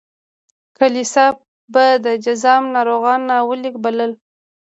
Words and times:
کلیسا 0.77 1.25
به 1.73 1.85
د 2.05 2.07
جذام 2.25 2.63
ناروغان 2.75 3.21
ناولي 3.29 3.69
بلل. 3.83 4.11